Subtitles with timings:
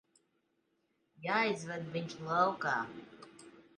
[1.27, 2.77] Jāizved viņš laukā.